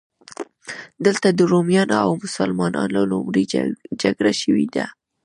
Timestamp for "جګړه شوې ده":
4.03-4.85